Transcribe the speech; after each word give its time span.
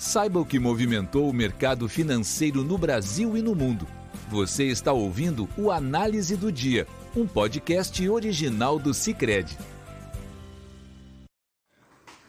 Saiba 0.00 0.40
o 0.40 0.46
que 0.46 0.58
movimentou 0.58 1.28
o 1.28 1.32
mercado 1.32 1.86
financeiro 1.86 2.64
no 2.64 2.78
Brasil 2.78 3.36
e 3.36 3.42
no 3.42 3.54
mundo. 3.54 3.86
Você 4.30 4.64
está 4.64 4.94
ouvindo 4.94 5.46
o 5.58 5.70
Análise 5.70 6.38
do 6.38 6.50
Dia, 6.50 6.86
um 7.14 7.26
podcast 7.26 8.08
original 8.08 8.78
do 8.78 8.94
Cicred. 8.94 9.58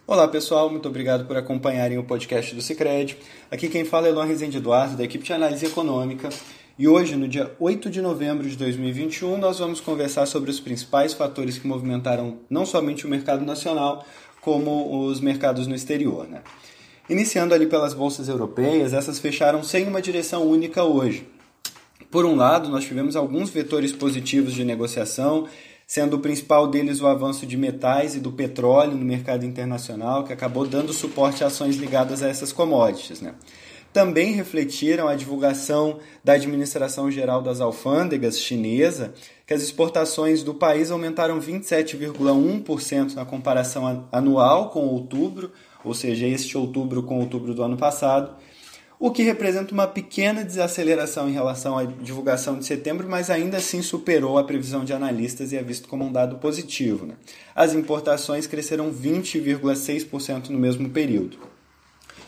Olá 0.05 0.27
pessoal, 0.27 0.69
muito 0.69 0.89
obrigado 0.89 1.25
por 1.25 1.37
acompanharem 1.37 1.97
o 1.97 2.03
podcast 2.03 2.53
do 2.53 2.61
Cicred. 2.61 3.17
Aqui 3.49 3.69
quem 3.69 3.85
fala 3.85 4.09
é 4.09 4.11
Luan 4.11 4.25
Rezende 4.25 4.57
Eduardo, 4.57 4.97
da 4.97 5.05
equipe 5.05 5.23
de 5.23 5.31
análise 5.31 5.65
econômica. 5.65 6.27
E 6.77 6.89
hoje, 6.89 7.15
no 7.15 7.25
dia 7.25 7.55
8 7.57 7.89
de 7.89 8.01
novembro 8.01 8.49
de 8.49 8.57
2021, 8.57 9.37
nós 9.37 9.59
vamos 9.59 9.79
conversar 9.79 10.25
sobre 10.25 10.51
os 10.51 10.59
principais 10.59 11.13
fatores 11.13 11.57
que 11.57 11.67
movimentaram 11.67 12.39
não 12.49 12.65
somente 12.65 13.05
o 13.05 13.09
mercado 13.09 13.45
nacional, 13.45 14.05
como 14.41 15.07
os 15.07 15.21
mercados 15.21 15.67
no 15.67 15.75
exterior. 15.75 16.27
Né? 16.27 16.41
Iniciando 17.09 17.53
ali 17.53 17.67
pelas 17.67 17.93
bolsas 17.93 18.29
europeias, 18.29 18.93
essas 18.93 19.19
fecharam 19.19 19.63
sem 19.63 19.87
uma 19.87 20.01
direção 20.01 20.47
única 20.47 20.83
hoje. 20.83 21.27
Por 22.09 22.25
um 22.25 22.35
lado, 22.35 22.69
nós 22.69 22.83
tivemos 22.83 23.15
alguns 23.15 23.49
vetores 23.49 23.91
positivos 23.91 24.53
de 24.53 24.65
negociação, 24.65 25.47
sendo 25.87 26.17
o 26.17 26.19
principal 26.19 26.67
deles 26.67 27.01
o 27.01 27.07
avanço 27.07 27.45
de 27.45 27.57
metais 27.57 28.15
e 28.15 28.19
do 28.19 28.31
petróleo 28.31 28.97
no 28.97 29.05
mercado 29.05 29.45
internacional, 29.45 30.23
que 30.23 30.33
acabou 30.33 30.67
dando 30.67 30.93
suporte 30.93 31.43
a 31.43 31.47
ações 31.47 31.75
ligadas 31.77 32.21
a 32.21 32.27
essas 32.27 32.51
commodities. 32.51 33.21
Né? 33.21 33.33
Também 33.93 34.31
refletiram 34.31 35.07
a 35.07 35.15
divulgação 35.15 35.99
da 36.23 36.33
Administração 36.33 37.11
Geral 37.11 37.41
das 37.41 37.59
Alfândegas 37.59 38.39
chinesa, 38.39 39.13
que 39.45 39.53
as 39.53 39.61
exportações 39.61 40.43
do 40.43 40.53
país 40.53 40.91
aumentaram 40.91 41.41
27,1% 41.41 43.15
na 43.15 43.25
comparação 43.25 44.07
anual 44.11 44.69
com 44.69 44.85
outubro, 44.87 45.51
ou 45.83 45.93
seja, 45.93 46.27
este 46.27 46.57
outubro 46.57 47.03
com 47.03 47.19
outubro 47.19 47.53
do 47.53 47.63
ano 47.63 47.77
passado, 47.77 48.35
o 48.99 49.09
que 49.09 49.23
representa 49.23 49.73
uma 49.73 49.87
pequena 49.87 50.43
desaceleração 50.43 51.27
em 51.27 51.33
relação 51.33 51.75
à 51.75 51.83
divulgação 51.83 52.59
de 52.59 52.65
setembro, 52.65 53.09
mas 53.09 53.31
ainda 53.31 53.57
assim 53.57 53.81
superou 53.81 54.37
a 54.37 54.43
previsão 54.43 54.85
de 54.85 54.93
analistas 54.93 55.51
e 55.51 55.57
é 55.57 55.63
visto 55.63 55.89
como 55.89 56.05
um 56.05 56.11
dado 56.11 56.35
positivo. 56.35 57.07
Né? 57.07 57.15
As 57.55 57.73
importações 57.73 58.45
cresceram 58.45 58.93
20,6% 58.93 60.49
no 60.49 60.59
mesmo 60.59 60.87
período. 60.91 61.39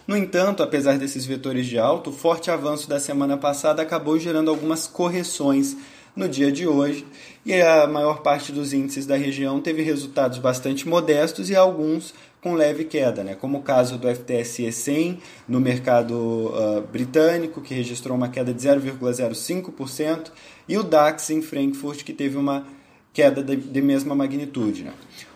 No 0.08 0.18
entanto, 0.18 0.64
apesar 0.64 0.98
desses 0.98 1.26
vetores 1.26 1.68
de 1.68 1.78
alto, 1.78 2.10
o 2.10 2.14
forte 2.14 2.50
avanço 2.50 2.90
da 2.90 3.00
semana 3.00 3.38
passada 3.38 3.82
acabou 3.84 4.18
gerando 4.18 4.50
algumas 4.50 4.88
correções 4.88 5.78
no 6.16 6.30
dia 6.30 6.52
de 6.52 6.68
hoje, 6.68 7.06
e 7.46 7.54
a 7.62 7.88
maior 7.88 8.22
parte 8.22 8.52
dos 8.52 8.72
índices 8.72 9.06
da 9.06 9.16
região 9.16 9.60
teve 9.60 9.82
resultados 9.82 10.38
bastante 10.38 10.88
modestos 10.88 11.50
e 11.50 11.56
alguns 11.56 12.14
com 12.42 12.54
leve 12.56 12.84
queda, 12.84 13.24
né? 13.24 13.36
como 13.36 13.60
o 13.60 13.62
caso 13.62 13.98
do 13.98 14.08
FTSE 14.14 14.70
100 14.72 15.20
no 15.48 15.62
mercado 15.62 16.14
uh, 16.14 16.82
britânico, 16.92 17.62
que 17.62 17.74
registrou 17.74 18.18
uma 18.18 18.28
queda 18.28 18.54
de 18.54 18.62
0,05%, 18.62 20.30
e 20.68 20.78
o 20.78 20.84
DAX 20.84 21.30
em 21.30 21.42
Frankfurt, 21.42 22.04
que 22.04 22.14
teve 22.14 22.38
uma 22.38 22.68
queda 23.14 23.42
de, 23.42 23.56
de 23.56 23.82
mesma 23.82 24.14
magnitude. 24.14 24.84
Né? 24.84 24.94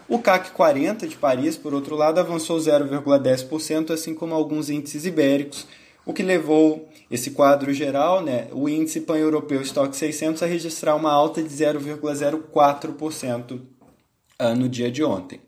O 0.09 0.20
CAC 0.20 0.52
40 0.52 1.08
de 1.08 1.16
Paris, 1.16 1.55
por 1.55 1.73
outro 1.73 1.95
lado, 1.95 2.20
avançou 2.20 2.58
0,10%, 2.58 3.92
assim 3.92 4.14
como 4.14 4.33
alguns 4.33 4.70
índices 4.70 5.05
ibéricos, 5.05 5.66
o 6.08 6.13
que 6.13 6.23
levou 6.23 6.89
esse 7.11 7.30
quadro 7.31 7.73
geral, 7.73 8.23
né, 8.23 8.47
o 8.53 8.69
índice 8.69 9.02
pan-europeu 9.02 9.61
Stock 9.61 9.94
600 9.95 10.41
a 10.41 10.45
registrar 10.45 10.95
uma 10.95 11.11
alta 11.11 11.44
de 11.44 11.49
0,04% 11.49 13.59
ah, 14.39 14.55
no 14.55 14.69
dia 14.69 14.89
de 14.89 15.03
ontem. 15.03 15.41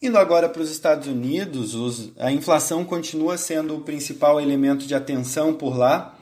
Indo 0.00 0.16
agora 0.16 0.48
para 0.48 0.62
os 0.62 0.70
Estados 0.70 1.06
Unidos, 1.06 1.74
os, 1.74 2.12
a 2.16 2.32
inflação 2.32 2.82
continua 2.82 3.36
sendo 3.36 3.76
o 3.76 3.82
principal 3.82 4.40
elemento 4.40 4.86
de 4.86 4.94
atenção 4.94 5.52
por 5.52 5.76
lá, 5.76 6.18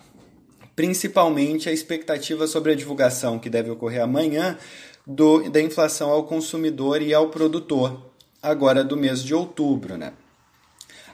principalmente 0.74 1.68
a 1.68 1.72
expectativa 1.72 2.48
sobre 2.48 2.72
a 2.72 2.74
divulgação 2.74 3.38
que 3.38 3.48
deve 3.48 3.70
ocorrer 3.70 4.02
amanhã 4.02 4.58
do, 5.06 5.48
da 5.50 5.62
inflação 5.62 6.10
ao 6.10 6.24
consumidor 6.24 7.00
e 7.00 7.14
ao 7.14 7.28
produtor, 7.28 8.10
agora 8.42 8.82
do 8.82 8.96
mês 8.96 9.22
de 9.22 9.32
outubro. 9.32 9.96
Né? 9.96 10.14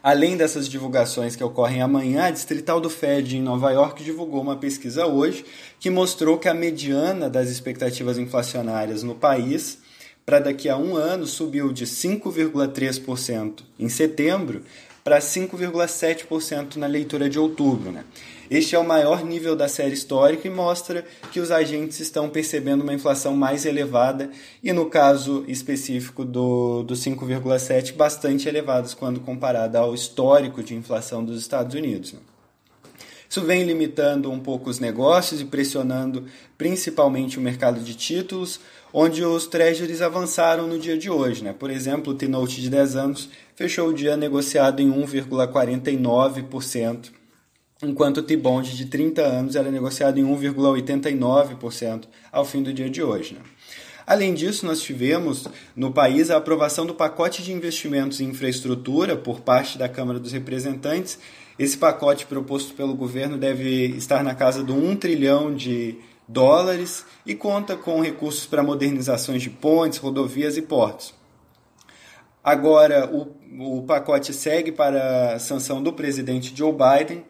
Além 0.03 0.37
dessas 0.37 0.69
divulgações 0.69 1.37
que 1.37 1.45
ocorrem 1.45 1.81
amanhã, 1.81 2.25
a 2.25 2.31
Distrital 2.31 2.81
do 2.81 2.91
Fed 2.91 3.37
em 3.37 3.43
Nova 3.43 3.71
York 3.71 4.03
divulgou 4.03 4.43
uma 4.43 4.57
pesquisa 4.57 5.07
hoje 5.07 5.45
que 5.79 5.91
mostrou 5.91 6.39
que 6.39 6.49
a 6.49 6.55
mediana 6.55 7.31
das 7.31 7.49
expectativas 7.49 8.19
inflacionárias 8.19 9.05
no 9.05 9.15
país 9.15 9.79
para 10.27 10.41
daqui 10.41 10.69
a 10.69 10.77
um 10.77 10.97
ano 10.97 11.25
subiu 11.25 11.73
de 11.73 11.87
5,3% 11.87 13.63
em 13.79 13.89
setembro 13.89 14.63
para 15.05 15.19
5,7% 15.19 16.77
na 16.77 16.87
leitura 16.87 17.29
de 17.29 17.39
outubro. 17.39 17.91
Né? 17.91 18.05
Este 18.51 18.77
é 18.77 18.79
o 18.79 18.85
maior 18.85 19.25
nível 19.25 19.57
da 19.57 19.67
série 19.67 19.95
histórica 19.95 20.47
e 20.47 20.51
mostra 20.51 21.05
que 21.33 21.41
os 21.41 21.51
agentes 21.51 21.99
estão 22.01 22.29
percebendo 22.29 22.83
uma 22.83 22.95
inflação 22.95 23.35
mais 23.37 23.65
elevada 23.65 24.31
e, 24.63 24.73
no 24.73 24.87
caso 24.87 25.45
específico 25.49 26.25
do, 26.25 26.83
do 26.83 26.95
5,7%, 26.95 27.95
bastante 27.95 28.49
elevados 28.49 28.95
quando 28.95 29.21
comparada 29.21 29.79
ao 29.79 29.95
histórico 29.95 30.63
de 30.63 30.75
inflação 30.75 31.25
dos 31.25 31.41
Estados 31.41 31.75
Unidos. 31.75 32.13
Né? 32.13 32.21
Isso 33.33 33.41
vem 33.41 33.65
limitando 33.65 34.31
um 34.31 34.39
pouco 34.39 34.69
os 34.69 34.79
negócios 34.79 35.41
e 35.41 35.47
pressionando 35.47 36.27
principalmente 36.59 37.39
o 37.39 37.41
mercado 37.41 37.81
de 37.81 37.95
títulos, 37.95 38.61
onde 38.93 39.25
os 39.25 39.47
treasuries 39.47 40.03
avançaram 40.03 40.67
no 40.67 40.79
dia 40.79 40.99
de 40.99 41.09
hoje. 41.09 41.43
Né? 41.43 41.55
Por 41.59 41.71
exemplo, 41.71 42.13
o 42.13 42.15
T-Note 42.15 42.61
de 42.61 42.69
10 42.69 42.97
anos 42.97 43.31
fechou 43.63 43.91
o 43.91 43.95
dia 43.95 44.17
negociado 44.17 44.83
em 44.83 44.91
1,49%, 44.91 47.13
enquanto 47.81 48.17
o 48.17 48.23
T-Bond 48.25 48.77
de 48.77 48.87
30 48.87 49.23
anos 49.23 49.55
era 49.55 49.71
negociado 49.71 50.19
em 50.19 50.25
1,89% 50.25 52.09
ao 52.33 52.45
fim 52.45 52.61
do 52.61 52.73
dia 52.73 52.91
de 52.91 53.05
hoje. 53.05 53.35
Né? 53.35 53.41
Além 54.05 54.35
disso, 54.35 54.67
nós 54.67 54.83
tivemos 54.83 55.47
no 55.77 55.93
país 55.93 56.29
a 56.29 56.39
aprovação 56.39 56.85
do 56.85 56.93
pacote 56.93 57.41
de 57.41 57.53
investimentos 57.53 58.21
em 58.21 58.31
infraestrutura 58.31 59.17
por 59.17 59.43
parte 59.43 59.79
da 59.79 59.89
Câmara 59.89 60.19
dos 60.19 60.33
Representantes, 60.33 61.21
esse 61.57 61.79
pacote 61.79 62.27
proposto 62.27 62.75
pelo 62.75 62.95
governo 62.95 63.39
deve 63.39 63.95
estar 63.97 64.25
na 64.25 64.35
casa 64.35 64.65
do 64.65 64.75
1 64.75 64.97
trilhão 64.97 65.55
de 65.55 65.99
dólares 66.27 67.07
e 67.25 67.37
conta 67.37 67.77
com 67.77 68.01
recursos 68.01 68.45
para 68.45 68.65
modernizações 68.65 69.41
de 69.41 69.51
pontes, 69.51 70.01
rodovias 70.01 70.57
e 70.57 70.63
portos. 70.63 71.22
Agora, 72.45 73.09
o, 73.09 73.79
o 73.79 73.83
pacote 73.83 74.33
segue 74.33 74.73
para 74.73 75.35
a 75.35 75.39
sanção 75.39 75.83
do 75.83 75.93
presidente 75.93 76.53
Joe 76.57 76.73
Biden, 76.73 77.25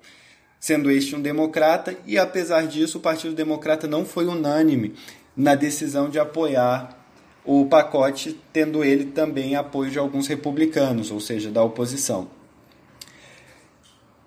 sendo 0.59 0.91
este 0.91 1.15
um 1.15 1.21
democrata, 1.21 1.97
e 2.07 2.17
apesar 2.19 2.67
disso, 2.67 2.99
o 2.99 3.01
Partido 3.01 3.35
Democrata 3.35 3.87
não 3.87 4.05
foi 4.07 4.27
unânime 4.27 4.95
na 5.37 5.55
decisão 5.55 6.09
de 6.09 6.19
apoiar 6.19 6.99
o 7.45 7.67
pacote, 7.67 8.39
tendo 8.53 8.85
ele 8.85 9.07
também 9.07 9.57
apoio 9.57 9.91
de 9.91 9.99
alguns 9.99 10.29
republicanos, 10.29 11.11
ou 11.11 11.21
seja, 11.21 11.51
da 11.51 11.63
oposição. 11.63 12.31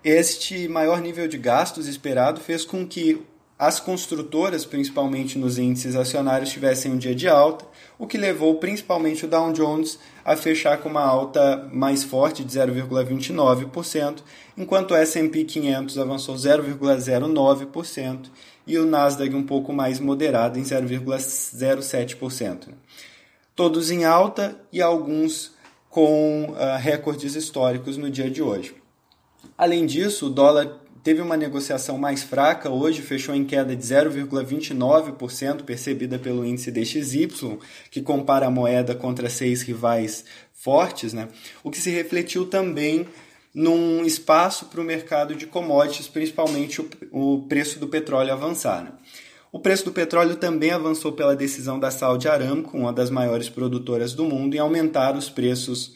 Este 0.03 0.67
maior 0.67 1.01
nível 1.01 1.27
de 1.27 1.37
gastos 1.37 1.87
esperado 1.87 2.41
fez 2.41 2.65
com 2.65 2.85
que 2.85 3.25
as 3.57 3.79
construtoras, 3.79 4.65
principalmente 4.65 5.39
nos 5.39 5.57
índices 5.57 5.95
acionários, 5.95 6.49
tivessem 6.49 6.91
um 6.91 6.97
dia 6.97 7.15
de 7.15 7.29
alta, 7.29 7.65
o 7.97 8.05
que 8.05 8.17
levou 8.17 8.55
principalmente 8.55 9.23
o 9.23 9.29
Dow 9.29 9.53
Jones 9.53 9.97
a 10.25 10.35
fechar 10.35 10.79
com 10.79 10.89
uma 10.89 11.03
alta 11.03 11.69
mais 11.71 12.03
forte 12.03 12.43
de 12.43 12.59
0,29%, 12.59 14.17
enquanto 14.57 14.91
o 14.91 14.95
S&P 14.95 15.45
500 15.45 15.97
avançou 15.97 16.35
0,09% 16.35 18.25
e 18.67 18.77
o 18.77 18.85
Nasdaq 18.85 19.33
um 19.33 19.43
pouco 19.43 19.71
mais 19.71 20.01
moderado 20.01 20.59
em 20.59 20.63
0,07%. 20.63 22.67
Todos 23.55 23.89
em 23.89 24.03
alta 24.03 24.59
e 24.71 24.81
alguns 24.81 25.55
com 25.89 26.49
uh, 26.49 26.77
recordes 26.77 27.35
históricos 27.35 27.95
no 27.95 28.09
dia 28.09 28.29
de 28.29 28.41
hoje. 28.41 28.75
Além 29.57 29.85
disso, 29.85 30.27
o 30.27 30.29
dólar 30.29 30.81
teve 31.05 31.21
uma 31.21 31.37
negociação 31.37 31.99
mais 31.99 32.23
fraca, 32.23 32.71
hoje 32.71 33.03
fechou 33.03 33.35
em 33.35 33.45
queda 33.45 33.75
de 33.75 33.83
0,29%, 33.83 35.61
percebida 35.61 36.17
pelo 36.17 36.43
índice 36.43 36.71
DXY, 36.71 37.59
que 37.91 38.01
compara 38.01 38.47
a 38.47 38.49
moeda 38.49 38.95
contra 38.95 39.29
seis 39.29 39.61
rivais 39.61 40.25
fortes, 40.51 41.13
né? 41.13 41.27
o 41.63 41.69
que 41.69 41.79
se 41.79 41.91
refletiu 41.91 42.47
também 42.47 43.07
num 43.53 44.03
espaço 44.03 44.65
para 44.65 44.81
o 44.81 44.83
mercado 44.83 45.35
de 45.35 45.45
commodities, 45.45 46.07
principalmente 46.07 46.81
o, 46.81 46.89
o 47.11 47.43
preço 47.47 47.77
do 47.77 47.87
petróleo 47.87 48.33
avançar. 48.33 48.83
Né? 48.83 48.91
O 49.51 49.59
preço 49.59 49.85
do 49.85 49.91
petróleo 49.91 50.37
também 50.37 50.71
avançou 50.71 51.11
pela 51.11 51.35
decisão 51.35 51.79
da 51.79 51.91
Saudi 51.91 52.27
Aramco, 52.27 52.75
uma 52.75 52.91
das 52.91 53.11
maiores 53.11 53.47
produtoras 53.47 54.15
do 54.15 54.25
mundo, 54.25 54.55
em 54.55 54.59
aumentar 54.59 55.15
os 55.15 55.29
preços 55.29 55.93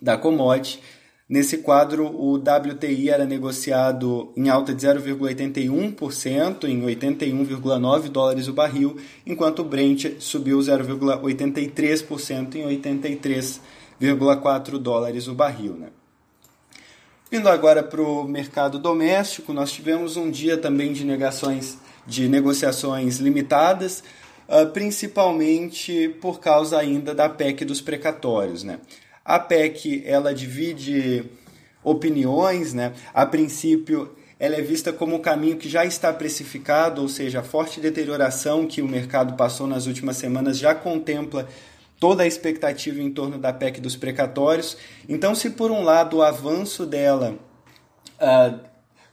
da 0.00 0.18
commodity 0.18 0.78
Nesse 1.28 1.58
quadro, 1.58 2.06
o 2.06 2.36
WTI 2.36 3.10
era 3.10 3.24
negociado 3.24 4.32
em 4.36 4.48
alta 4.48 4.72
de 4.72 4.86
0,81%, 4.86 6.68
em 6.68 6.82
81,9 6.82 8.08
dólares 8.08 8.46
o 8.46 8.52
barril, 8.52 8.96
enquanto 9.26 9.58
o 9.58 9.64
Brent 9.64 10.20
subiu 10.20 10.58
0,83% 10.60 12.54
em 12.54 12.64
83,4 12.80 14.78
dólares 14.78 15.26
o 15.26 15.34
barril. 15.34 15.72
Né? 15.74 15.88
Indo 17.32 17.48
agora 17.48 17.82
para 17.82 18.00
o 18.00 18.22
mercado 18.22 18.78
doméstico, 18.78 19.52
nós 19.52 19.72
tivemos 19.72 20.16
um 20.16 20.30
dia 20.30 20.56
também 20.56 20.92
de 20.92 21.04
negações 21.04 21.76
de 22.06 22.28
negociações 22.28 23.18
limitadas, 23.18 24.04
uh, 24.48 24.64
principalmente 24.72 26.08
por 26.20 26.38
causa 26.38 26.78
ainda 26.78 27.12
da 27.12 27.28
PEC 27.28 27.64
dos 27.64 27.80
precatórios. 27.80 28.62
Né? 28.62 28.78
A 29.26 29.38
PEC 29.38 30.04
ela 30.06 30.32
divide 30.32 31.24
opiniões, 31.82 32.72
né? 32.72 32.92
a 33.12 33.26
princípio 33.26 34.14
ela 34.38 34.54
é 34.54 34.60
vista 34.60 34.92
como 34.92 35.16
um 35.16 35.18
caminho 35.18 35.56
que 35.56 35.68
já 35.68 35.84
está 35.84 36.12
precificado, 36.12 37.00
ou 37.00 37.08
seja, 37.08 37.40
a 37.40 37.42
forte 37.42 37.80
deterioração 37.80 38.66
que 38.66 38.82
o 38.82 38.88
mercado 38.88 39.34
passou 39.34 39.66
nas 39.66 39.86
últimas 39.86 40.16
semanas 40.16 40.58
já 40.58 40.74
contempla 40.74 41.48
toda 41.98 42.22
a 42.22 42.26
expectativa 42.26 43.00
em 43.00 43.10
torno 43.10 43.38
da 43.38 43.52
PEC 43.52 43.80
dos 43.80 43.96
precatórios. 43.96 44.76
Então, 45.08 45.34
se 45.34 45.50
por 45.50 45.70
um 45.70 45.82
lado 45.82 46.18
o 46.18 46.22
avanço 46.22 46.84
dela 46.84 47.38
uh, 48.20 48.60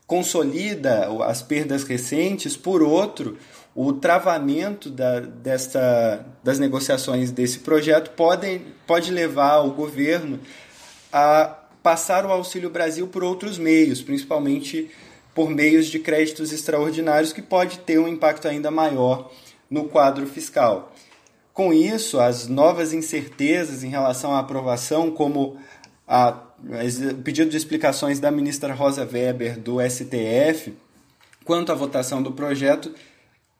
consolida 0.06 1.08
as 1.24 1.42
perdas 1.42 1.84
recentes, 1.84 2.58
por 2.58 2.84
outro, 2.84 3.38
o 3.76 3.94
travamento 3.94 4.90
da, 4.90 5.20
desta, 5.20 6.26
das 6.44 6.60
negociações 6.60 7.32
desse 7.32 7.60
projeto 7.60 8.12
pode, 8.12 8.62
pode 8.86 9.12
levar 9.12 9.60
o 9.60 9.72
governo 9.72 10.40
a 11.12 11.60
passar 11.82 12.26
o 12.26 12.32
Auxílio 12.32 12.70
Brasil 12.70 13.08
por 13.08 13.24
outros 13.24 13.58
meios, 13.58 14.02
principalmente 14.02 14.92
por 15.34 15.50
meios 15.50 15.88
de 15.88 16.00
créditos 16.00 16.54
extraordinários, 16.54 17.34
que 17.34 17.42
pode 17.42 17.80
ter 17.80 18.00
um 18.00 18.08
impacto 18.08 18.48
ainda 18.48 18.70
maior 18.70 19.32
no 19.70 19.86
quadro 19.86 20.28
fiscal. 20.28 20.94
Com 21.52 21.74
isso, 21.74 22.20
as 22.20 22.48
novas 22.48 22.94
incertezas 22.94 23.84
em 23.84 23.90
relação 23.90 24.34
à 24.34 24.40
aprovação, 24.40 25.12
como 25.12 25.58
a, 26.08 26.38
o 27.12 27.22
pedido 27.24 27.50
de 27.50 27.58
explicações 27.58 28.20
da 28.20 28.32
ministra 28.32 28.74
Rosa 28.74 29.08
Weber 29.12 29.60
do 29.60 29.78
STF 29.82 30.74
quanto 31.44 31.72
à 31.72 31.76
votação 31.76 32.24
do 32.24 32.32
projeto, 32.32 32.94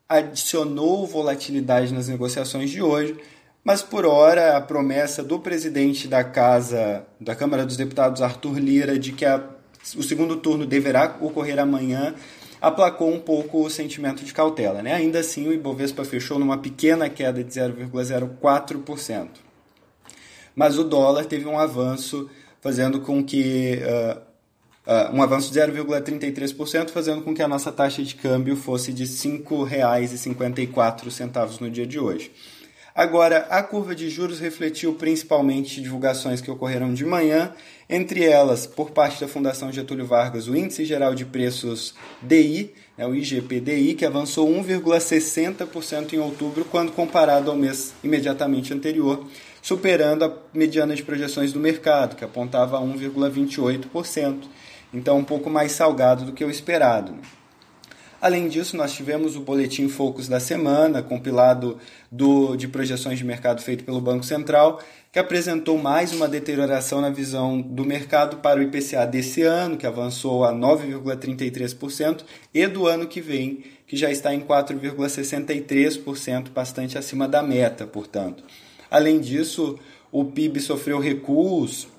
adicionou 0.08 1.08
volatilidade 1.08 1.94
nas 1.94 2.08
negociações 2.08 2.70
de 2.70 2.82
hoje, 2.82 3.18
mas 3.64 3.82
por 3.82 4.06
hora 4.06 4.58
a 4.58 4.62
promessa 4.62 5.24
do 5.24 5.40
presidente 5.40 6.08
da 6.08 6.24
Casa, 6.24 7.06
da 7.20 7.36
Câmara 7.36 7.66
dos 7.66 7.78
Deputados, 7.78 8.22
Arthur 8.22 8.60
Lira, 8.60 9.00
de 9.00 9.14
que 9.14 9.26
a, 9.26 9.42
o 9.96 10.04
segundo 10.04 10.38
turno 10.38 10.66
deverá 10.66 11.18
ocorrer 11.22 11.60
amanhã, 11.60 12.14
aplacou 12.62 13.12
um 13.12 13.20
pouco 13.20 13.64
o 13.64 13.70
sentimento 13.70 14.24
de 14.24 14.34
cautela. 14.34 14.82
Né? 14.82 14.94
Ainda 14.94 15.20
assim, 15.20 15.48
o 15.48 15.54
Ibovespa 15.54 16.04
fechou 16.04 16.38
numa 16.38 16.58
pequena 16.58 17.10
queda 17.10 17.44
de 17.44 17.52
0,04%. 17.52 19.28
Mas 20.56 20.78
o 20.78 20.84
dólar 20.84 21.26
teve 21.26 21.46
um 21.46 21.58
avanço, 21.58 22.30
fazendo 22.62 23.02
com 23.02 23.24
que. 23.24 23.80
Uh, 23.82 24.33
uh, 24.86 25.16
um 25.16 25.22
avanço 25.22 25.52
de 25.52 25.60
0,33%, 25.60 26.90
fazendo 26.90 27.22
com 27.22 27.34
que 27.34 27.42
a 27.42 27.48
nossa 27.48 27.72
taxa 27.72 28.04
de 28.04 28.16
câmbio 28.16 28.56
fosse 28.56 28.94
de 28.94 29.04
R$ 29.04 29.10
5,54 29.10 31.62
no 31.62 31.70
dia 31.70 31.86
de 31.86 32.00
hoje. 32.00 32.32
Agora, 32.96 33.48
a 33.50 33.64
curva 33.64 33.96
de 33.96 34.08
juros 34.08 34.40
refletiu 34.40 34.94
principalmente 34.94 35.82
divulgações 35.82 36.42
que 36.42 36.52
ocorreram 36.52 36.94
de 36.94 37.04
manhã, 37.04 37.52
entre 37.90 38.24
elas, 38.24 38.68
por 38.68 38.92
parte 38.92 39.20
da 39.20 39.28
Fundação 39.28 39.72
Getúlio 39.72 40.06
Vargas, 40.06 40.48
o 40.48 40.56
Índice 40.56 40.86
Geral 40.86 41.16
de 41.16 41.26
Preços 41.26 41.96
DI, 42.22 42.72
né, 42.96 43.08
o 43.08 43.16
IGPDI, 43.16 43.96
que 43.96 44.06
avançou 44.06 44.48
1,60% 44.48 46.14
em 46.14 46.20
outubro, 46.20 46.66
quando 46.66 46.92
comparado 46.92 47.50
ao 47.50 47.58
mês 47.58 47.96
imediatamente 48.04 48.72
anterior, 48.72 49.26
superando 49.60 50.26
a 50.26 50.38
mediana 50.54 50.96
de 50.96 51.02
projeções 51.02 51.52
do 51.52 51.60
mercado, 51.60 52.16
que 52.16 52.24
apontava 52.24 52.80
1,28%, 52.80 54.44
então 54.94 55.18
um 55.18 55.24
pouco 55.24 55.50
mais 55.50 55.72
salgado 55.72 56.26
do 56.26 56.34
que 56.34 56.46
o 56.46 56.50
esperado. 56.50 57.16
Além 58.24 58.48
disso, 58.48 58.76
nós 58.78 58.94
tivemos 58.94 59.36
o 59.36 59.42
boletim 59.42 59.90
Focus 59.90 60.30
da 60.30 60.40
semana, 60.40 61.04
compilado 61.04 61.78
do, 62.10 62.56
de 62.56 62.70
projeções 62.70 63.20
de 63.20 63.26
mercado 63.26 63.62
feito 63.62 63.84
pelo 63.84 64.00
Banco 64.00 64.24
Central, 64.24 64.80
que 65.12 65.20
apresentou 65.20 65.78
mais 65.78 66.14
uma 66.14 66.26
deterioração 66.26 67.02
na 67.02 67.10
visão 67.10 67.60
do 67.60 67.84
mercado 67.84 68.38
para 68.38 68.62
o 68.62 68.64
IPCA 68.64 69.06
desse 69.06 69.42
ano, 69.42 69.76
que 69.76 69.86
avançou 69.86 70.46
a 70.46 70.54
9,33%, 70.54 72.24
e 72.54 72.66
do 72.66 72.88
ano 72.88 73.08
que 73.08 73.20
vem, 73.20 73.62
que 73.86 73.98
já 73.98 74.10
está 74.10 74.34
em 74.34 74.40
4,63%, 74.40 76.50
bastante 76.50 76.98
acima 76.98 77.28
da 77.28 77.44
meta, 77.44 77.86
portanto. 77.86 78.42
Além 78.90 79.20
disso, 79.20 79.78
o 80.14 80.24
PIB 80.24 80.62
sofreu 80.62 80.98
recuos 80.98 81.90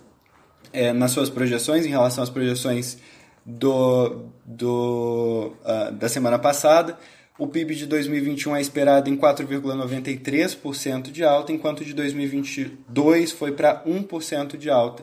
é, 0.74 0.92
nas 0.92 1.12
suas 1.12 1.30
projeções 1.30 1.86
em 1.86 1.88
relação 1.88 2.22
às 2.22 2.28
projeções 2.28 2.98
do, 3.46 4.26
do, 4.44 5.54
uh, 5.64 5.92
da 5.92 6.08
semana 6.08 6.38
passada. 6.38 6.98
O 7.38 7.48
PIB 7.48 7.74
de 7.74 7.86
2021 7.86 8.56
é 8.56 8.60
esperado 8.60 9.10
em 9.10 9.16
4,93% 9.16 11.10
de 11.10 11.24
alta, 11.24 11.52
enquanto 11.52 11.84
de 11.84 11.92
2022 11.92 13.32
foi 13.32 13.52
para 13.52 13.82
1% 13.84 14.56
de 14.56 14.70
alta, 14.70 15.02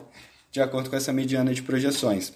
de 0.50 0.60
acordo 0.60 0.88
com 0.88 0.96
essa 0.96 1.12
mediana 1.12 1.52
de 1.52 1.62
projeções. 1.62 2.32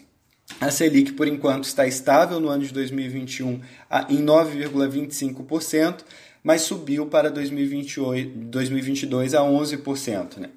A 0.61 0.71
Selic, 0.71 1.13
por 1.13 1.27
enquanto, 1.27 1.65
está 1.65 1.87
estável 1.87 2.39
no 2.41 2.49
ano 2.49 2.65
de 2.65 2.73
2021 2.73 3.61
em 4.09 4.25
9,25%, 4.25 6.05
mas 6.43 6.63
subiu 6.63 7.07
para 7.07 7.31
2028, 7.31 8.39
2022 8.39 9.35
a 9.35 9.41
11%. 9.41 10.37
Né? 10.39 10.51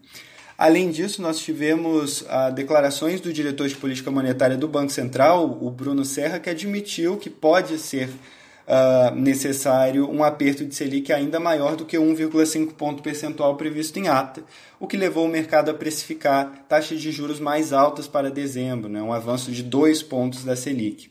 Além 0.59 0.91
disso, 0.91 1.21
nós 1.21 1.39
tivemos 1.39 2.25
ah, 2.27 2.49
declarações 2.49 3.21
do 3.21 3.31
diretor 3.31 3.69
de 3.69 3.77
política 3.77 4.11
monetária 4.11 4.57
do 4.57 4.67
Banco 4.67 4.91
Central, 4.91 5.57
o 5.61 5.71
Bruno 5.71 6.03
Serra, 6.03 6.37
que 6.37 6.49
admitiu 6.49 7.15
que 7.15 7.29
pode 7.29 7.79
ser 7.79 8.09
ah, 8.67 9.13
necessário 9.15 10.11
um 10.11 10.21
aperto 10.21 10.65
de 10.65 10.75
Selic 10.75 11.13
ainda 11.13 11.39
maior 11.39 11.77
do 11.77 11.85
que 11.85 11.95
1,5 11.95 12.73
ponto 12.73 13.01
percentual 13.01 13.55
previsto 13.55 13.99
em 13.99 14.09
ata, 14.09 14.43
o 14.81 14.85
que 14.85 14.97
levou 14.97 15.25
o 15.25 15.29
mercado 15.29 15.71
a 15.71 15.73
precificar 15.73 16.65
taxas 16.67 16.99
de 16.99 17.09
juros 17.09 17.39
mais 17.39 17.71
altas 17.71 18.05
para 18.05 18.29
dezembro, 18.29 18.89
né, 18.89 19.01
um 19.01 19.13
avanço 19.13 19.53
de 19.53 19.63
2 19.63 20.03
pontos 20.03 20.43
da 20.43 20.57
Selic. 20.57 21.09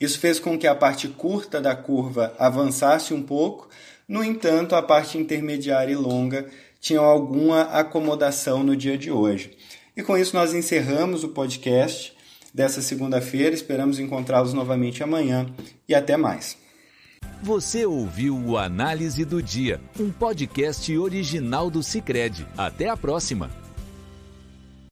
Isso 0.00 0.20
fez 0.20 0.38
com 0.38 0.56
que 0.56 0.68
a 0.68 0.74
parte 0.76 1.08
curta 1.08 1.60
da 1.60 1.74
curva 1.74 2.32
avançasse 2.38 3.12
um 3.12 3.24
pouco, 3.24 3.68
no 4.08 4.22
entanto, 4.22 4.76
a 4.76 4.82
parte 4.82 5.18
intermediária 5.18 5.92
e 5.92 5.96
longa 5.96 6.46
tinham 6.86 7.04
alguma 7.04 7.62
acomodação 7.62 8.62
no 8.62 8.76
dia 8.76 8.96
de 8.96 9.10
hoje. 9.10 9.50
E 9.96 10.02
com 10.04 10.16
isso 10.16 10.36
nós 10.36 10.54
encerramos 10.54 11.24
o 11.24 11.30
podcast 11.30 12.16
dessa 12.54 12.80
segunda-feira. 12.80 13.54
Esperamos 13.54 13.98
encontrá-los 13.98 14.52
novamente 14.52 15.02
amanhã 15.02 15.46
e 15.88 15.94
até 15.94 16.16
mais. 16.16 16.56
Você 17.42 17.84
ouviu 17.84 18.36
o 18.36 18.56
Análise 18.56 19.24
do 19.24 19.42
Dia, 19.42 19.80
um 19.98 20.10
podcast 20.10 20.96
original 20.96 21.70
do 21.70 21.82
Cicred. 21.82 22.46
Até 22.56 22.88
a 22.88 22.96
próxima. 22.96 23.65